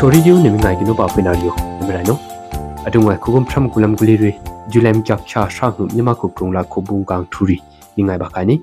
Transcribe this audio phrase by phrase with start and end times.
[0.00, 2.14] choridio ne mi ngai gino ba penario nemra no
[2.86, 4.32] adungwa khugum thram gulam guliri
[4.72, 7.56] julem chak cha sha hu nyama ko prungla ko bung kang thuri
[7.96, 8.56] mi ngai ba ka ni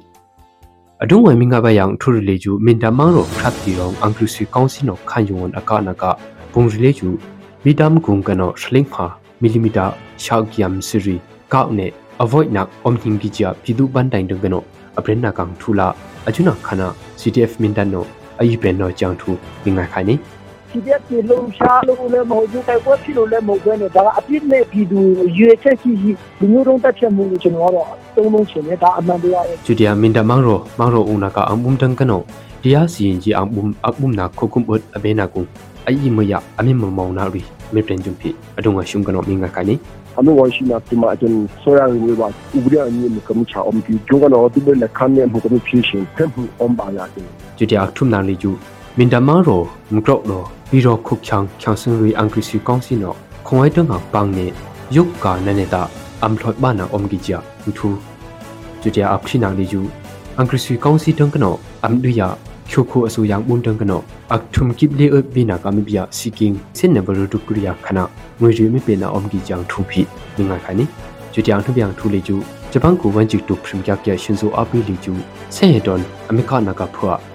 [1.05, 3.97] adungwa mi nga ba yang thuri le ju min da mang ro khat ti rong
[4.07, 6.13] angkru si kaung si no khan yung aka na ka
[6.53, 7.11] bung ri le ju
[7.65, 9.09] mi dam gung ka no shling pha
[9.41, 9.91] millimeter
[10.27, 11.17] shau gyam siri
[11.49, 11.89] ka ne
[12.27, 14.63] avoid na om hing gi ja pidu ban dai dang no
[14.95, 15.91] apren na kang thula
[16.31, 16.87] ajuna khana
[17.19, 18.07] ctf min dan no
[18.39, 20.17] ayi pen no chang thu mi ngai
[20.75, 24.99] khai ni ဒီပြပြေလုံးရှားလို့လည်းမဟုတ်ဘူးတိုက်ပွဲဖြစ်လို့လည်းမဟုတ်ဘဲနဲ့ဒါကအပြစ်နဲ့ပြည်သူ
[25.37, 32.17] ရွေချက်ရှိရှိလူမျိုးတုံးတက်ချက်မှုကိုကျွန်တော်ကတော့တုံးလုံးချင်တယ်ဒါအမှန်တရားပဲ judia minda mangro mangro una ka ambum dang kano
[32.63, 35.47] dia sin ji ambum abum na khokum ut abena gung
[35.89, 37.41] ai mo ya ami mo mau na ri
[37.73, 39.75] me pren jum phi adunga shum kano minga ka ni
[40.19, 47.27] အမေဝရှိနာတမအကျန်ဆိုရငွေပါဥပဒေအမြင့်ကမချအောင်ဒီကျုံကတော့ဒီလက်ခံနေမှုကမဖြစ်ရှင်ဖက်မှုအွန်ပါရတယ်
[47.57, 48.51] judia thum na li ju
[48.97, 49.57] minda mangro
[49.91, 50.39] mkrok lo
[50.71, 53.11] bi ro khuk chang chang sun ri ang krisi kong si no
[53.43, 54.45] khoi tang ha pang ne
[54.95, 55.81] yuk ka na ne ta
[56.25, 57.39] am thot ba na om gi ja
[57.75, 57.89] thu
[58.81, 59.81] judia ap khi na li ju
[60.37, 62.29] ang krisi kong si tang kano am du ya
[62.69, 64.01] ချိုခိုအဆူယံဘုံတန်ကနော
[64.33, 68.03] အခထုမ်ကိပလေအဘိနာကမဘီယာစီကင်းစင်နဘရဒုကရိယာခနာ
[68.41, 70.01] ငွေရီမပေနာအုံဂီဂျန်ထူဖီ
[70.37, 70.85] ငငါခနိ
[71.33, 72.35] ကျူတျန်ထူပြန်ထူလေကျူ
[72.71, 75.13] ဂျပန်ကိုဝန်ဂျီတုဖရမ်ကြကရရှင်ဆိုအပီလီကျူ
[75.55, 77.34] ဆဲဟဒွန်အမေကနာကဖွာစစ်ပီဂျီယာနထူရီအဒုံဝရှုံကနောငငါခနိခုံ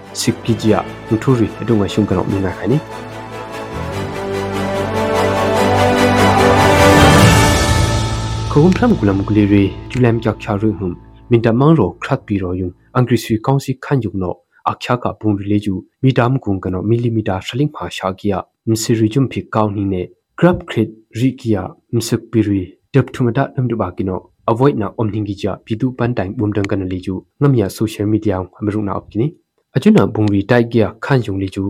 [8.79, 10.95] ရမ်ကူလမ်ဂလီရီဂျူလမ်ကြချာရူဟုမ်
[11.31, 14.33] မင်တမန်ရောခရတ်ပီရောယုံအင်္ဂရိစီကောင်စီခန့်ယုံနော
[14.69, 20.03] အခါကပုံရလေကျူမီတာမကုံကနောမီလီမီတာရှလင်းဖာရှာကီယာမစီရီဂျုံဖိကောင်းနီနေ
[20.41, 20.89] grab crit
[21.21, 22.61] rikia msuk piri
[22.93, 24.15] dep thumada namdu ba kino
[24.51, 28.81] avoid na omningi ja pidu pan time bum dang kan leju ngamya social media amru
[28.87, 29.27] na opkini
[29.75, 31.63] ajuna bungri tai gya khan yung leju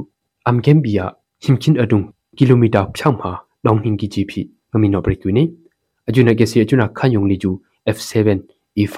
[0.46, 1.06] amgem bia
[1.44, 2.06] himkin adung
[2.38, 3.32] kilometer phyang ma
[3.64, 4.42] long hingi ji phi
[4.73, 5.44] ngami no break ni
[6.08, 7.52] ajuna gesi ajuna khan yung leju
[7.95, 8.40] f7
[8.78, 8.98] e5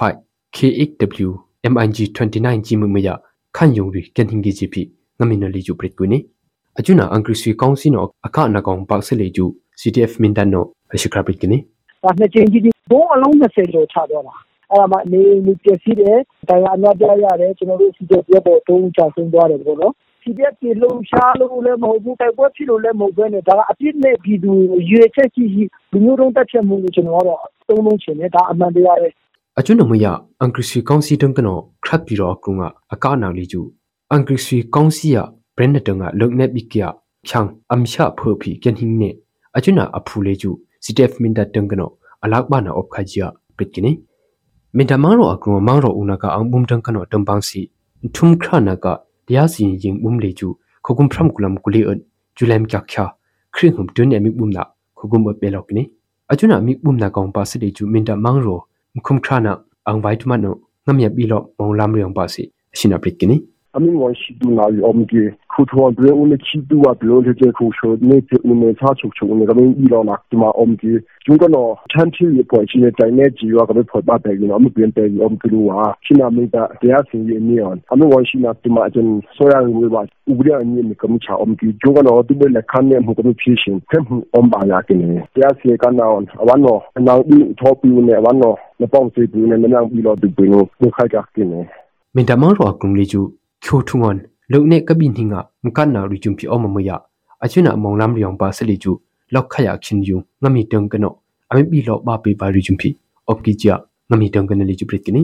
[0.54, 1.30] kxw
[1.74, 3.14] mig 29 ji mu ya
[3.52, 4.82] khan yung ri ken hingi ji phi
[5.18, 6.18] ngami no leju break ni
[6.78, 9.46] ajuna angri sui kong si no akha na kong pak se leju
[9.80, 10.64] CTF မင်တန်နို
[10.94, 11.58] အရှိခရပစ်ကနီ
[12.02, 14.34] ဒါနှစ်ချင်းကြီးဘုံအလုံး20လို့ချတော့တာ
[14.74, 16.18] အဲ့ဒါမှနေနေပြည့်စည်တယ်
[16.48, 24.52] တရားအများပြရတယ်ကျွန်တော်တို့စီတဲ့ပြပေါ်တုံးချဆုံးသွားတယ်ပေါ့နော်စီတဲ့ပြေလုံးရှားလို့လည်းမဟုတ်ဘူးတိုက်ပွဲဖြစ်လို့လည်းမဟုတ်ဘဲနဲ့ဒါကအပြစ်နဲ့ပြည်သူ
[24.90, 29.08] ရွေချက်ရှိရှိလူမျိုးတုံးတက်ချက်မှုကိုကျွန်တော်ကတော့တုံးလုံးချင်တယ်ဒါအမှန်တရားပဲ
[29.58, 30.06] အကျွနမယ
[30.40, 33.60] အန်ကရစီကောင်စီတန်ကနောခရတ်ပီရောကရုံကအကာနာလီကျူ
[34.10, 35.16] အန်ကရစီကောင်စီယ
[35.56, 36.88] ဘရန်နတငါလုံနေဘီကယာ
[37.28, 39.10] ချန်အမ်ရှာဖော်ဖီကန်ဟင်းနေ
[39.56, 40.50] အကျွနာအဖူလေကျူ
[40.84, 41.90] စီတက်မင်ဒတန်ကနော
[42.24, 43.98] အလောက်ဘာနာအော့ခါဂျီယာပစ်ကင်း
[44.76, 47.60] မင်တမန်ရောအကရုံမောင်ရောဦးနာကအန်ဘုံတန်ကနောတမ်ပန်းစီ
[48.16, 48.86] ထုံခရနာက
[49.26, 50.48] တရားစီရင်ဘုံလေကျူ
[50.84, 51.98] ခုကုမ်ဖရမ်ကူလမ်ကူလီအန်
[52.36, 53.04] ဂျူလမ်ကခါ
[53.54, 54.62] ခရင်ဟုံတွန်းနေမိဘုံနာ
[54.98, 55.88] ခုကုမ်ဘပေလောက်ကင်း
[56.32, 58.60] အကျွနာမိဘုံနာကောင်ပါစလေကျူမင်တမန်ရော
[59.06, 59.52] ခုမ်ခရနာ
[59.86, 60.54] အန်ဝိုက်တမနော
[60.86, 62.42] ငမြပီလောမောင်လမ်ရီယံပါစီ
[62.74, 63.30] အရှင်နပလစ်ကင်း
[63.76, 70.92] အမင်းဝရှိတူနာယောမကေခုထောဘရေဦးလချီတူဝဘလောလေကျေခုရှိုနေပြနေနေချာချုပ်ချုပ်နေကမင်းဒီလောနာဒီမာအုံကေ
[71.24, 85.00] ကျုံကနောချန်ချီရပေါ်ရှိနေတိုင်းနေဂျီယောကဘဖော်ပါတဲ့နော်မပြန်တဲ့ယောမကလူဝါရှိနာမင်းတာတရားစင်ရနေအောင်အမင်းဝရှိနာဒီမာအကျန်ဆိုရငွေပါဥပဒေအမြင့်ကမချအုံကေကျုံကနောဒီဘလက်ခန်းနေမှုကမဖြစ်ရှင်ဖက်မှုအုံပါရကင်း
[85.34, 86.08] တရားစီကနော
[86.42, 86.76] အဝန်နော
[87.06, 91.60] နောင်ဒီထောပီနေအဝန်နောမပေါင်းစီပူနေမနန်းပြီးတော့ဒီပင်းကိုခိုက်ကကင်းနေ
[92.14, 93.22] မင်တမန်ရောကုံလီကျူ
[93.64, 94.16] ချိုထုငွန်
[94.52, 96.90] လုံနေကပိနှင်းငါမကန်နာရီကျုံဖီအမမယ
[97.44, 98.92] အချွနာမောင်လမ်ရီယံပါစလီကျူ
[99.34, 101.12] လောက်ခရခင်ယူငမီတန်ကနော
[101.50, 102.88] အမေပီလောဘာပေပါရီကျုံဖီ
[103.28, 103.74] အော့ကီဂျာ
[104.10, 105.22] ငမီတန်ကနလီကျူပရစ်ကနီ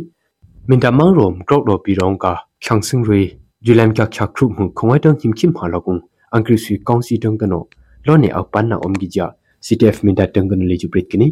[0.69, 2.27] မင်တမန်ရောမကောက်တော့ပီရောင်းက
[2.65, 3.21] ချန်စင်ရီ
[3.65, 5.97] ဂျူလမ်ကခခရုမှုခွန်ဝဲတန်ဟင်ခင်ဟာလောကုံ
[6.33, 7.63] အန်ကရစီကောင်စီတန်ကနော
[8.07, 9.27] လောနေအောက်ပန်နာအုံဂီဂျာ
[9.67, 11.29] CTF မင်တတန်ကနလီကျူပရစ်ကနီ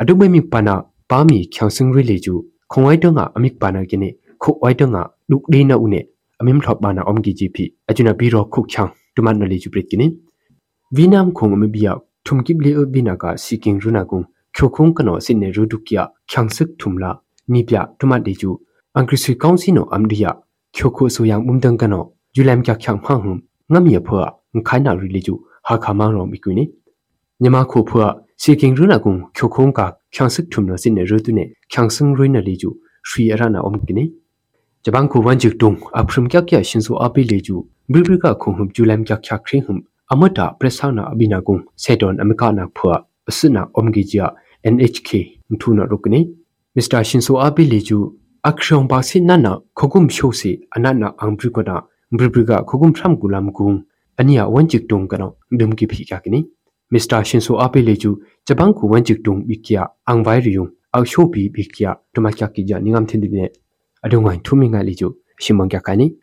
[0.00, 0.74] အဒုမေမီပနာ
[1.10, 2.34] ပါမီချန်စင်ရီလေကျူ
[2.72, 4.08] ခွန်ဝဲတန်ကအမိပနာကိနေ
[4.42, 4.96] ခုဝဲတန်က
[5.30, 6.00] ဒုဒေနာဦးနေ
[6.44, 10.06] အမင်ထော့ဘာနာအုံဂီဂျီပီအကျွန်ဘီရောခုချန်တူမန်နလီကျူပရစ်ကနီ
[10.96, 11.92] ဗီနမ်ခုံအမဘီယာ
[12.26, 14.20] ထုံကိဘလီအဘီနာကစီကင်ရူနာကုံ
[14.54, 17.10] ချိုခုံကနောစင်နေရူဒုကီယာချန်စစ်ထုမလာ
[17.52, 18.50] နိပြတူမတ်ဒီကျူ
[18.94, 20.30] အန်ကရစီကောင်စီနောအမ်ဒီယာ
[20.76, 22.02] ချိုခိုဆူယံဘုံတန်ကနော
[22.36, 23.34] ယူလမ်ကချန်ဖန်ဟုံ
[23.72, 24.22] ငမီဖွာ
[24.68, 25.34] ခိုင်နာရီလီကျူ
[25.66, 26.64] ဟာခါမန်ရောမီကွီနီ
[27.42, 28.06] ညမခုဖွာ
[28.42, 29.80] စီကင်ရူနာကုံချိုခုံက
[30.14, 32.70] ချန်စစ်ထုမနောစင်နေရူတူနေချန်စင်ရီနလီကျူ
[33.08, 34.04] ရှီအရနာအုံကီနီ
[34.84, 37.56] ဂျပန်ကိုဝန်ဂျစ်တုံအဖရမ်ကကရှင်ဆိုအပီလေကျူ
[37.92, 39.76] ဘီဘီကခုံဟုံဂျူလမ်ကချခရင်ဟုံ
[40.12, 42.94] အမတာပရက်ဆာနာအဘိနာကုံဆေဒွန်အမကနာဖွာ
[43.28, 44.26] အစနာအုံဂီဂျာ
[44.74, 45.10] NHK
[45.50, 46.20] မထူနာရုကနီ
[46.76, 47.98] မစ္စတာရှင်ဆိုအပီလေကျူ
[48.48, 51.76] အခရှုံပါစိနနာခခုံရှိုစီအနနာအံဘရီကနာ
[52.18, 53.70] ဘရီဘရီကခခုံဖရမ်ကူလမ်ကုံ
[54.20, 54.84] ania wanjik
[64.10, 64.74] tung kano bim ki phi ka kini Mr.
[64.74, 65.66] Shinso Abe leju Japan ku wanjik tung bikia angwai riyung au sho bi bikia tuma
[65.66, 66.14] kya ki ja ningam thin dine adungai thumi nga leju shimang kya kani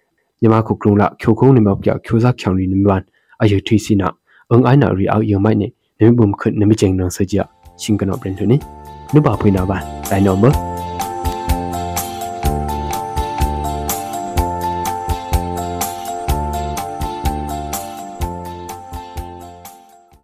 [0.42, 3.04] nyama ku krung la khyo khong ni ma kya khyo za khyang ri ni man
[3.39, 4.07] ayu thi sina
[4.50, 5.68] ang ai na ri au yong mai ne
[6.00, 7.44] ne bum khut ne mi cheng nang sa ja
[7.78, 8.57] sing kano bren thu ni
[9.13, 9.78] nu ba phui na ba
[10.10, 10.70] dai no mo